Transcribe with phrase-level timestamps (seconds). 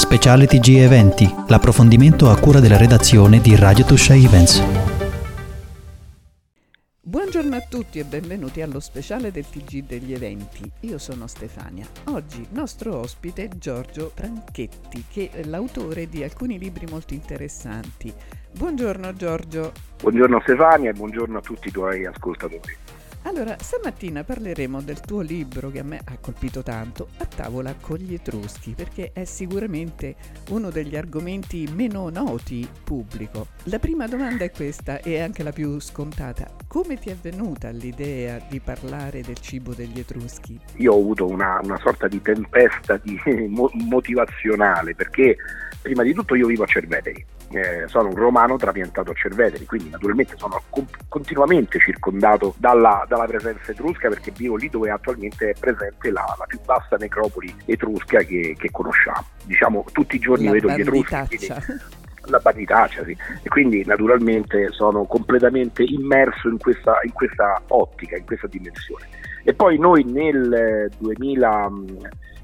[0.00, 4.60] Speciale TG Eventi, l'approfondimento a cura della redazione di Radio Tuscia Events.
[7.02, 10.68] Buongiorno a tutti e benvenuti allo speciale del TG degli eventi.
[10.80, 11.86] Io sono Stefania.
[12.06, 18.12] Oggi nostro ospite è Giorgio Franchetti, che è l'autore di alcuni libri molto interessanti.
[18.56, 19.72] Buongiorno Giorgio.
[20.00, 22.74] Buongiorno Stefania e buongiorno a tutti i tuoi ascoltatori.
[23.24, 27.98] Allora, stamattina parleremo del tuo libro che a me ha colpito tanto, A tavola con
[27.98, 30.16] gli Etruschi, perché è sicuramente
[30.48, 33.48] uno degli argomenti meno noti pubblico.
[33.64, 36.50] La prima domanda è questa e anche la più scontata.
[36.66, 40.58] Come ti è venuta l'idea di parlare del cibo degli Etruschi?
[40.76, 45.36] Io ho avuto una, una sorta di tempesta di, motivazionale perché
[45.82, 49.90] prima di tutto io vivo a Cerveteri eh, sono un romano trapiantato a Cerveteri, quindi
[49.90, 55.54] naturalmente sono co- continuamente circondato dalla, dalla, presenza etrusca perché vivo lì dove attualmente è
[55.58, 59.24] presente la, la più vasta necropoli etrusca che, che, conosciamo.
[59.44, 61.52] Diciamo tutti i giorni la vedo gli etruschi.
[62.24, 63.16] la banditaccia, sì.
[63.42, 69.08] E quindi naturalmente sono completamente immerso in questa, in questa ottica, in questa dimensione.
[69.42, 71.70] E poi noi nel 2000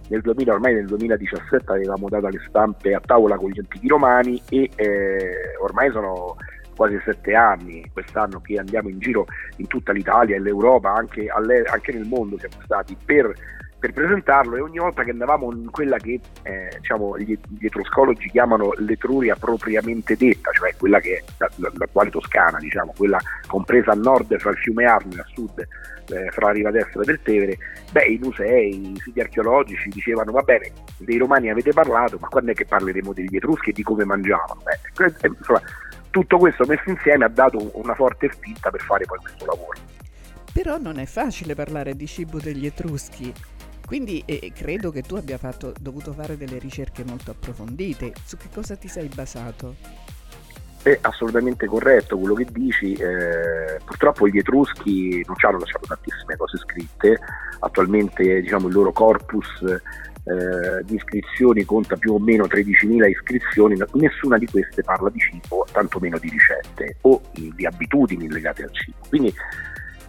[0.09, 4.41] nel 2000, ormai nel 2017 avevamo dato alle stampe a tavola con gli antichi romani
[4.49, 6.37] e eh, ormai sono
[6.77, 9.27] quasi sette anni quest'anno che andiamo in giro
[9.57, 13.33] in tutta l'Italia e l'Europa, anche, anche nel mondo siamo stati per
[13.79, 18.31] per presentarlo e ogni volta che andavamo in quella che eh, diciamo, gli, gli, etruscologi
[18.31, 24.37] chiamano l'Etruria propriamente detta, cioè quella che è l'attuale Toscana, diciamo, quella compresa a nord
[24.39, 25.69] fra il fiume Arno e a sud
[26.11, 27.57] eh, fra la riva destra del Tevere,
[27.93, 32.53] beh, i musei, i siti archeologici dicevano va bene, dei romani avete parlato, ma quando
[32.53, 34.61] è che parleremo degli etruschi e di come mangiavano?
[34.63, 35.61] Beh, eh, insomma,
[36.11, 39.79] tutto questo messo insieme ha dato una forte spinta per fare poi questo lavoro.
[40.53, 43.33] Però non è facile parlare di cibo degli etruschi.
[43.85, 48.15] Quindi eh, credo che tu abbia fatto, dovuto fare delle ricerche molto approfondite.
[48.25, 49.75] Su che cosa ti sei basato?
[50.87, 52.93] È assolutamente corretto quello che dici.
[52.93, 57.19] Eh, purtroppo gli Etruschi non ci hanno lasciato tantissime cose scritte.
[57.59, 64.39] Attualmente diciamo, il loro corpus eh, di iscrizioni conta più o meno 13.000 iscrizioni, nessuna
[64.39, 68.99] di queste parla di cibo, tantomeno di ricette o di abitudini legate al cibo.
[69.09, 69.35] Quindi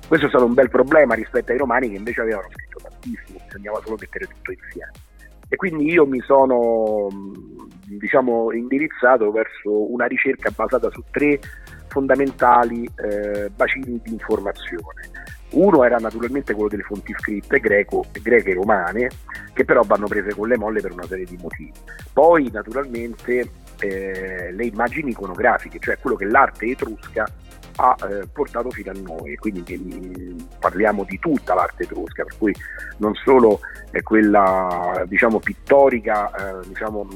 [0.07, 3.81] questo è stato un bel problema rispetto ai romani che invece avevano scritto tantissimo, bisognava
[3.83, 4.91] solo mettere tutto insieme.
[5.50, 7.08] E quindi io mi sono
[7.88, 11.40] diciamo, indirizzato verso una ricerca basata su tre
[11.88, 15.09] fondamentali eh, bacini di informazione.
[15.52, 19.09] Uno era naturalmente quello delle fonti scritte greco, greche e romane,
[19.53, 21.72] che però vanno prese con le molle per una serie di motivi.
[22.12, 27.25] Poi naturalmente eh, le immagini iconografiche, cioè quello che l'arte etrusca
[27.77, 32.55] ha eh, portato fino a noi, quindi eh, parliamo di tutta l'arte etrusca, per cui
[32.97, 33.59] non solo
[33.91, 37.07] è quella diciamo, pittorica, eh, diciamo,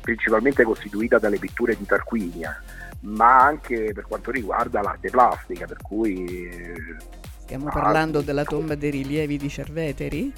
[0.00, 2.62] principalmente costituita dalle pitture di Tarquinia,
[3.00, 6.48] ma anche per quanto riguarda l'arte plastica, per cui...
[7.42, 10.32] Stiamo parlando della tomba dei rilievi di Cerveteri?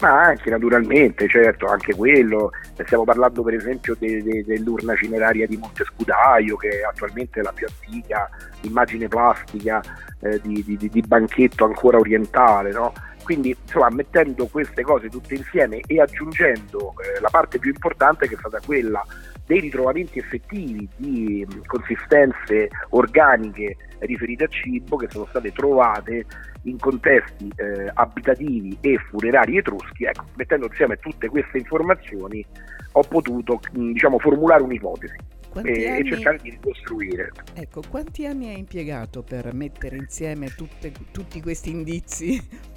[0.00, 2.52] Ma anche naturalmente, certo, anche quello.
[2.84, 7.52] Stiamo parlando per esempio de, de, dell'urna cineraria di Monte Scudaio, che attualmente è la
[7.52, 8.28] più antica
[8.62, 9.82] immagine plastica
[10.20, 12.72] eh, di, di, di, banchetto ancora orientale.
[12.72, 12.92] No?
[13.30, 18.34] Quindi insomma, mettendo queste cose tutte insieme e aggiungendo eh, la parte più importante che
[18.34, 19.06] è stata quella
[19.46, 26.26] dei ritrovamenti effettivi di consistenze organiche riferite al cibo che sono state trovate
[26.62, 32.44] in contesti eh, abitativi e funerari etruschi, ecco, mettendo insieme tutte queste informazioni
[32.90, 35.14] ho potuto diciamo, formulare un'ipotesi
[35.62, 36.00] e, anni...
[36.00, 37.30] e, cercare di ricostruire.
[37.54, 42.68] Ecco, quanti anni hai impiegato per mettere insieme tutte, tutti questi indizi?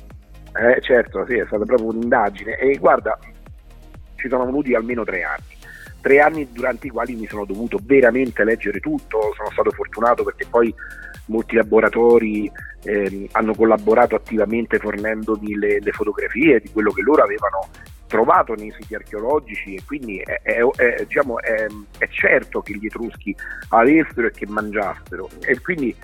[0.55, 2.57] Eh, certo, sì, è stata proprio un'indagine.
[2.57, 3.17] E guarda,
[4.15, 5.57] ci sono voluti almeno tre anni.
[5.99, 10.45] Tre anni durante i quali mi sono dovuto veramente leggere tutto, sono stato fortunato perché
[10.49, 10.73] poi
[11.27, 12.51] molti laboratori
[12.83, 17.69] eh, hanno collaborato attivamente fornendomi le, le, fotografie di quello che loro avevano
[18.07, 19.75] trovato nei siti archeologici.
[19.75, 21.67] E quindi è, è, è, diciamo, è
[22.09, 23.35] certo che gli etruschi
[23.69, 25.29] avessero e che mangiassero.
[25.39, 25.95] E quindi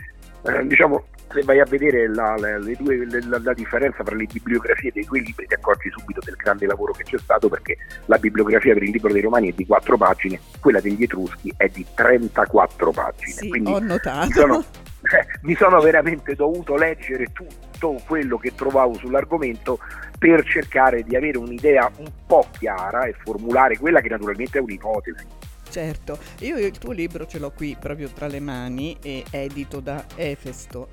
[0.44, 4.92] eh, diciamo se vai a vedere la, la, due, la, la, differenza tra le bibliografie
[4.92, 8.74] dei due libri ti accorgi subito del grande lavoro che c'è stato perché la bibliografia
[8.74, 12.92] per il libro dei Romani è di 4 pagine, quella degli Etruschi è di 34
[12.92, 13.31] pagine.
[13.31, 14.26] Sì, Quindi ho notato.
[14.26, 19.80] Mi sono, eh, mi sono veramente dovuto leggere tutto quello che trovavo sull'argomento
[20.18, 25.25] per cercare di avere un'idea un po' chiara e formulare quella che naturalmente è un'ipotesi.
[25.70, 30.04] Certo, io il tuo libro ce l'ho qui proprio tra le mani, è edito da
[30.16, 30.88] Efesto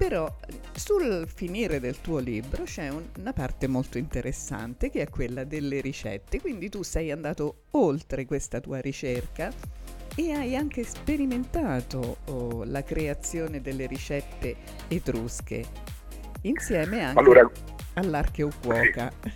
[0.00, 0.34] Però
[0.72, 5.82] sul finire del tuo libro c'è un, una parte molto interessante che è quella delle
[5.82, 9.52] ricette, quindi tu sei andato oltre questa tua ricerca
[10.16, 14.56] e hai anche sperimentato oh, la creazione delle ricette
[14.88, 15.64] etrusche
[16.42, 17.50] insieme anche allora,
[17.92, 19.12] all'archeocuoca.
[19.22, 19.32] Sì.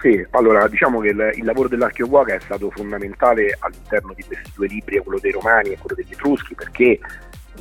[0.00, 4.66] Sì, allora diciamo che il, il lavoro dell'archeocuoca è stato fondamentale all'interno di questi due
[4.66, 6.98] libri, quello dei Romani e quello degli Etruschi, perché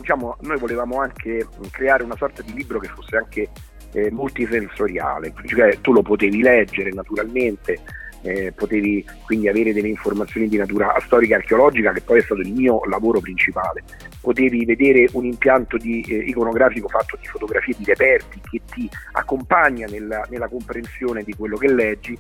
[0.04, 3.50] diciamo, noi volevamo anche creare una sorta di libro che fosse anche
[3.94, 7.80] eh, multisensoriale, cioè tu lo potevi leggere naturalmente,
[8.22, 12.42] eh, potevi quindi avere delle informazioni di natura storica e archeologica, che poi è stato
[12.42, 13.84] il mio lavoro principale,
[14.20, 19.88] potevi vedere un impianto di, eh, iconografico fatto di fotografie di reperti che ti accompagna
[19.88, 22.20] nella, nella comprensione di quello che leggi,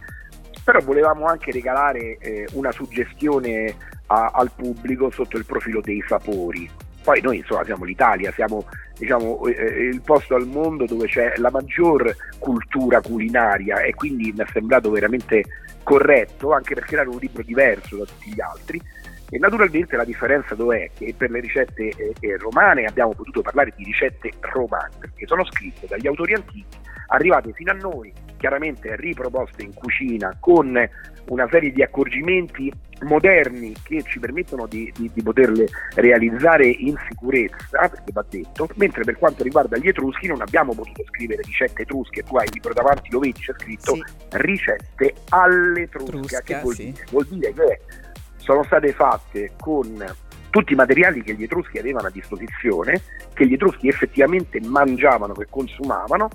[0.63, 3.75] però volevamo anche regalare eh, una suggestione
[4.07, 6.69] a, al pubblico sotto il profilo dei sapori.
[7.03, 8.65] Poi noi insomma siamo l'Italia, siamo
[8.97, 14.31] diciamo, eh, eh, il posto al mondo dove c'è la maggior cultura culinaria e quindi
[14.31, 15.43] mi è sembrato veramente
[15.83, 18.81] corretto anche per creare un libro diverso da tutti gli altri.
[19.29, 20.91] E naturalmente la differenza dov'è?
[20.95, 25.43] Che per le ricette eh, eh romane abbiamo potuto parlare di ricette romane, perché sono
[25.45, 26.77] scritte dagli autori antichi,
[27.07, 30.77] arrivate fino a noi, chiaramente riproposte in cucina con
[31.29, 32.71] una serie di accorgimenti
[33.03, 39.03] moderni che ci permettono di, di, di, poterle realizzare in sicurezza, perché va detto, mentre
[39.03, 42.73] per quanto riguarda gli etruschi non abbiamo potuto scrivere ricette etrusche, tu hai il libro
[42.73, 44.03] davanti, lo vedi, c'è scritto sì.
[44.31, 46.91] ricette all'etrusca, che vuol, sì.
[46.91, 47.05] dire?
[47.11, 47.79] vuol dire che
[48.37, 50.05] sono state fatte con
[50.49, 53.01] tutti i materiali che gli etruschi avevano a disposizione,
[53.33, 56.29] che gli etruschi effettivamente mangiavano, che consumavano,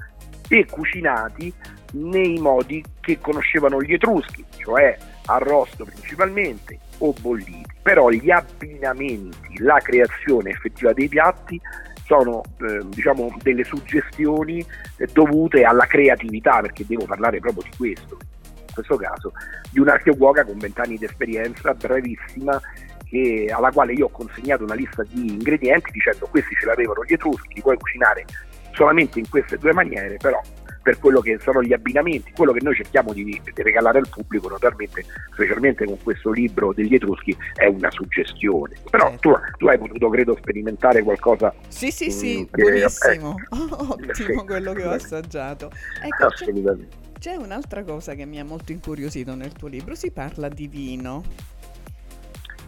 [0.48, 1.52] e cucinati
[1.92, 4.96] nei modi che conoscevano gli etruschi, cioè
[5.26, 7.64] arrosto principalmente o bolliti.
[7.82, 11.60] Però gli abbinamenti, la creazione effettiva dei piatti
[12.04, 14.64] sono eh, diciamo delle suggestioni
[15.12, 19.32] dovute alla creatività, perché devo parlare proprio di questo, in questo caso,
[19.70, 22.60] di un'archeoguoga con vent'anni di esperienza, bravissima,
[23.04, 27.12] che, alla quale io ho consegnato una lista di ingredienti dicendo questi ce l'avevano gli
[27.12, 28.24] etruschi, li puoi cucinare
[28.72, 30.40] solamente in queste due maniere, però
[30.88, 34.48] per quello che sono gli abbinamenti, quello che noi cerchiamo di, di regalare al pubblico,
[34.48, 35.04] naturalmente,
[35.34, 38.76] specialmente con questo libro degli Etruschi, è una suggestione.
[38.88, 39.32] Però certo.
[39.32, 41.52] tu, tu, hai potuto, credo, sperimentare qualcosa.
[41.68, 45.70] Sì, sì, sì, mm, che, buonissimo, eh, ottimo sì, quello che ho assaggiato.
[46.02, 46.96] Ecco, Assolutamente.
[47.18, 50.68] C'è, c'è un'altra cosa che mi ha molto incuriosito nel tuo libro, si parla di
[50.68, 51.22] vino.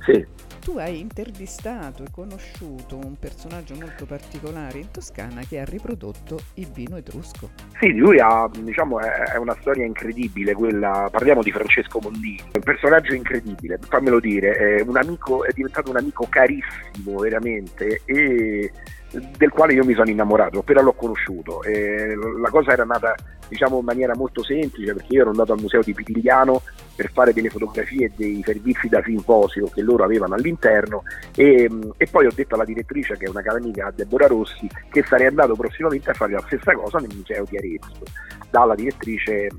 [0.04, 6.38] Sì tu hai intervistato e conosciuto un personaggio molto particolare in Toscana che ha riprodotto
[6.54, 7.50] il vino etrusco.
[7.80, 13.14] Sì, lui ha, diciamo, è una storia incredibile, quella, parliamo di Francesco Mondini, un personaggio
[13.14, 18.70] incredibile, fammelo dire, è, amico, è diventato un amico carissimo veramente e
[19.10, 21.64] del quale io mi sono innamorato, appena l'ho conosciuto.
[21.64, 23.14] E la cosa era nata
[23.48, 26.62] diciamo in maniera molto semplice perché io ero andato al museo di Pitigliano
[27.00, 31.02] per fare delle fotografie dei servizi da simposio che loro avevano all'interno.
[31.34, 31.66] E,
[31.96, 35.28] e, poi ho detto alla direttrice che è una cara amica Deborah Rossi che sarei
[35.28, 38.02] andato prossimamente a fare la stessa cosa nel museo di Arezzo
[38.50, 39.50] dalla direttrice eh,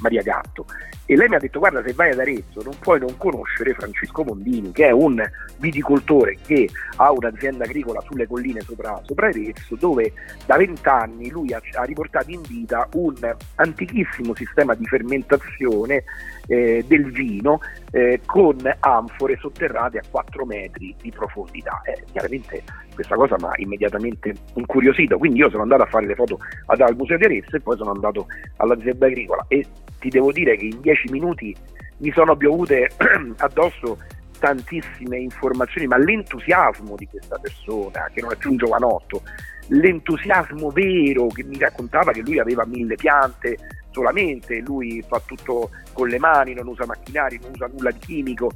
[0.00, 0.64] Maria Gatto
[1.10, 4.24] e lei mi ha detto guarda se vai ad Arezzo non puoi non conoscere Francesco
[4.24, 5.26] Mondini che è un
[5.56, 10.12] viticoltore che ha un'azienda agricola sulle colline sopra, sopra Arezzo dove
[10.44, 13.14] da vent'anni lui ha, ha riportato in vita un
[13.54, 16.04] antichissimo sistema di fermentazione
[16.46, 17.60] eh, del vino
[17.90, 21.80] eh, con anfore sotterrate a 4 metri di profondità.
[21.84, 22.62] Eh, chiaramente
[22.94, 26.96] questa cosa mi ha immediatamente incuriosito, quindi io sono andato a fare le foto al
[26.96, 29.64] Museo di Arezzo e poi sono andato all'azienda agricola e
[29.98, 31.54] ti devo dire che in 10 minuti
[31.98, 32.90] mi sono piovute
[33.38, 33.98] addosso
[34.38, 39.22] tantissime informazioni, ma l'entusiasmo di questa persona, che non è più un giovanotto,
[39.68, 43.56] l'entusiasmo vero che mi raccontava che lui aveva mille piante
[43.90, 48.52] solamente, lui fa tutto con le mani, non usa macchinari, non usa nulla di chimico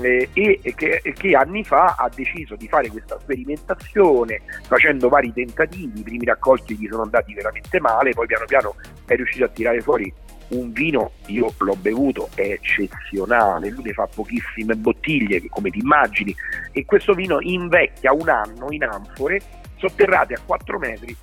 [0.00, 6.00] eh, e, che, che, anni fa ha deciso di fare questa sperimentazione facendo vari tentativi,
[6.00, 8.74] i primi raccolti gli sono andati veramente male, poi piano piano
[9.04, 10.12] è riuscito a tirare fuori
[10.48, 16.34] un vino, io l'ho bevuto, è eccezionale, lui ne fa pochissime bottiglie come ti immagini
[16.72, 19.40] e questo vino invecchia un anno in anfore
[19.76, 21.16] sotterrate a 4 metri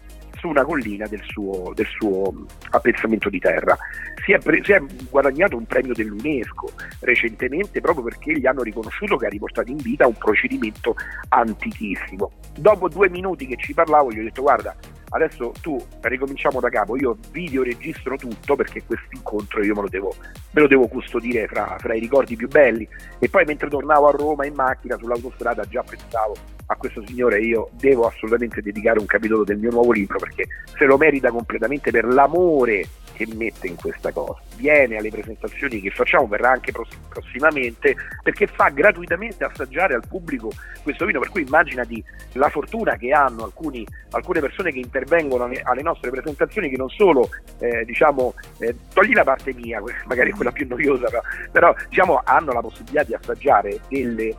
[0.44, 2.34] su una collina del suo, del suo
[2.72, 3.78] appezzamento di terra.
[4.26, 9.16] Si è, pre- si è, guadagnato un premio dell'UNESCO recentemente proprio perché gli hanno riconosciuto
[9.16, 10.96] che ha riportato in vita un procedimento
[11.30, 12.32] antichissimo.
[12.58, 14.76] Dopo due minuti che ci parlavo gli ho detto guarda
[15.14, 19.90] adesso tu ricominciamo da capo, io video registro tutto perché questo incontro io me lo
[19.90, 20.14] devo,
[20.52, 22.88] me lo devo custodire fra, fra, i ricordi più belli.
[23.20, 26.36] E poi mentre tornavo a Roma in macchina sull'autostrada già pensavo
[26.68, 30.86] a questo signore io devo assolutamente dedicare un capitolo del mio nuovo libro perché se
[30.86, 34.42] lo merita completamente per l'amore che mette in questa cosa.
[34.56, 36.72] Viene alle presentazioni che facciamo, verrà anche
[37.10, 40.52] prossimamente, perché fa gratuitamente assaggiare al pubblico
[40.82, 42.04] questo vino, per cui immaginati
[42.34, 47.30] la fortuna che hanno alcuni, alcune persone che intervengono alle nostre presentazioni che non solo,
[47.60, 52.52] eh, diciamo, eh, togli la parte mia, magari quella più noiosa, però, però diciamo, hanno
[52.52, 54.36] la possibilità di assaggiare delle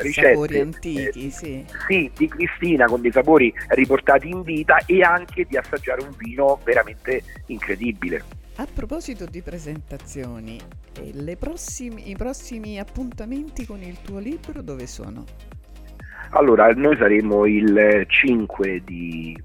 [0.00, 1.64] ricette sapori antichi, eh, sì.
[1.88, 6.58] sì, di Cristina con dei sapori riportati in vita e anche di assaggiare un vino
[6.64, 8.22] veramente incredibile.
[8.56, 10.60] A proposito di presentazioni,
[11.00, 15.24] eh, prossimi, i prossimi appuntamenti con il tuo libro dove sono?
[16.30, 19.36] Allora, noi saremo il 5 di,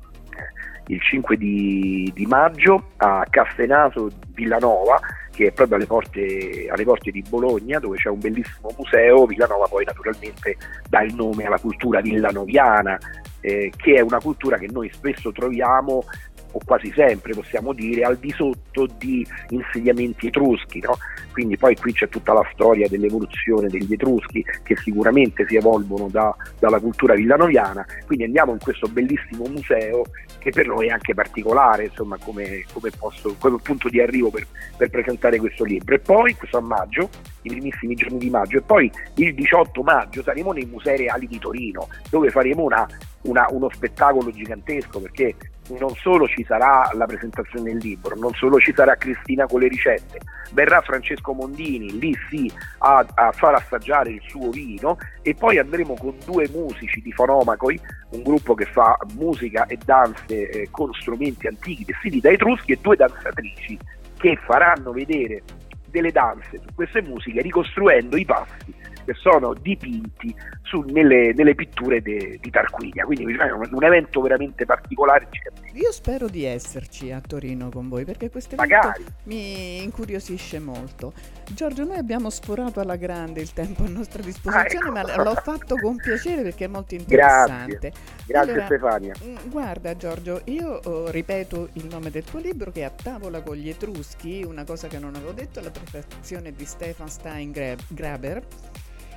[0.88, 5.00] il 5 di, di maggio a Castenaso Villanova
[5.38, 9.68] che è proprio alle porte, alle porte, di Bologna dove c'è un bellissimo museo, Villanova
[9.68, 10.58] poi naturalmente
[10.90, 12.98] dà il nome alla cultura villanoviana,
[13.42, 16.04] eh, che è una cultura che noi spesso troviamo
[16.52, 20.80] o quasi sempre possiamo dire, al di sotto di insediamenti etruschi.
[20.82, 20.98] No?
[21.32, 26.36] Quindi poi qui c'è tutta la storia dell'evoluzione degli etruschi che sicuramente si evolvono da,
[26.60, 27.86] dalla cultura villanoviana.
[28.06, 30.04] Quindi andiamo in questo bellissimo museo
[30.40, 34.48] che per noi è anche particolare insomma, come, come, posto, come punto di arrivo per,
[34.78, 35.96] per, presentare questo libro.
[35.96, 37.10] E poi questo a maggio,
[37.42, 41.38] i primissimi giorni di maggio, e poi il 18 maggio saremo nei Musei Reali di
[41.38, 42.88] Torino dove faremo una,
[43.24, 45.36] una, uno spettacolo gigantesco perché
[45.80, 49.68] non solo ci sarà la presentazione del libro, non solo ci sarà Cristina con le
[49.68, 50.20] ricette,
[50.52, 55.96] verrà Francesco Mondini lì sì a, a far assaggiare il suo vino e poi andremo
[55.96, 57.80] con due musici di Fonomacoi,
[58.12, 62.80] un gruppo che fa musica e danze eh, con strumenti antichi vestiti da etruschi e
[62.82, 63.78] due danzatrici
[64.18, 65.44] che faranno vedere
[65.90, 68.74] delle danze su queste musiche ricostruendo i passi
[69.08, 73.06] che sono dipinti su, nelle, nelle, pitture de, di Tarquinia.
[73.06, 75.30] Quindi è un, un, evento veramente particolare.
[75.74, 79.06] Io spero di esserci a Torino con voi perché questo evento Magari.
[79.24, 81.14] mi incuriosisce molto.
[81.50, 85.16] Giorgio, noi abbiamo sforato alla grande il tempo a nostra disposizione, ah, ecco.
[85.16, 87.78] ma l'ho fatto con piacere perché è molto interessante.
[87.78, 87.92] Grazie,
[88.26, 89.14] Grazie allora, Stefania.
[89.24, 93.42] Mm, guarda Giorgio, io oh, ripeto il nome del tuo libro che è A tavola
[93.42, 98.44] con gli Etruschi, una cosa che non avevo detto, la prefazione di Stefan Steingraber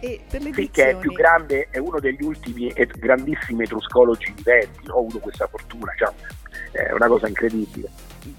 [0.00, 4.32] e per le sì, che è più grande, è uno degli ultimi et- grandissimi etruscologi
[4.34, 6.12] viventi, ho avuto questa fortuna, cioè,
[6.72, 7.88] è una cosa incredibile.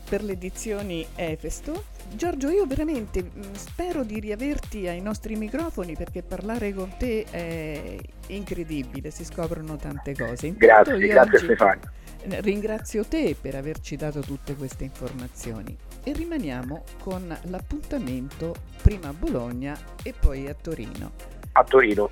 [0.10, 1.86] Per le edizioni Efesto.
[2.14, 7.96] Giorgio, io veramente mm, spero di riaverti ai nostri microfoni perché parlare con te è
[8.28, 10.48] incredibile, si scoprono tante cose.
[10.48, 11.82] Intanto grazie, grazie Stefano.
[12.24, 19.78] Ringrazio te per averci dato tutte queste informazioni e rimaniamo con l'appuntamento prima a Bologna
[20.04, 22.10] e poi a Torino a Torino.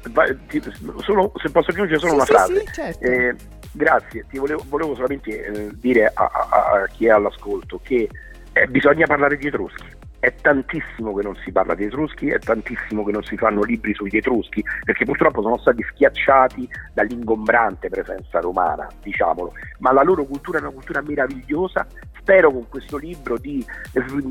[0.99, 2.59] Solo, se posso aggiungere solo sì, una sì, frase.
[2.59, 3.05] Sì, certo.
[3.05, 3.35] eh,
[3.71, 8.09] grazie, ti volevo, volevo solamente eh, dire a, a, a, chi è all'ascolto che
[8.53, 13.03] eh, bisogna parlare di Etruschi è tantissimo che non si parla di Etruschi, è tantissimo
[13.05, 18.87] che non si fanno libri sugli Etruschi, perché purtroppo sono stati schiacciati dall'ingombrante presenza romana,
[19.01, 21.87] diciamolo, ma la loro cultura è una cultura meravigliosa.
[22.19, 23.65] Spero con questo libro di,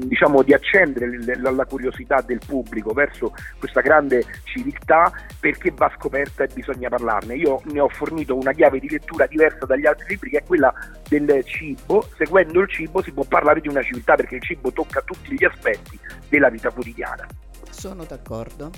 [0.04, 6.49] diciamo, di accendere la, curiosità del pubblico verso questa grande civiltà perché va scoperta e
[6.52, 7.35] bisogna parlarne.
[7.35, 10.73] Io ne ho fornito una chiave di lettura diversa dagli altri libri che è quella
[11.09, 12.07] del cibo.
[12.16, 15.45] Seguendo il cibo si può parlare di una civiltà perché il cibo tocca tutti gli
[15.45, 17.27] aspetti aspetti della vita quotidiana.
[17.71, 18.71] Sono d'accordo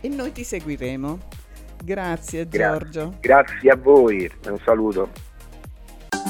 [0.00, 1.18] e noi ti seguiremo.
[1.82, 3.16] Grazie Giorgio.
[3.20, 5.10] Grazie a voi, un saluto.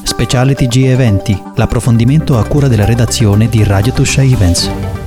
[0.02, 5.03] Speciale TG Eventi, l'approfondimento a cura della redazione di Radio Tuscia Events.